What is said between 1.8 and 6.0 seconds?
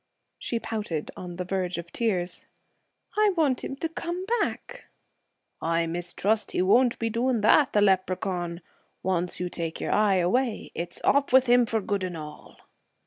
tears. 'I want him to come back.' 'I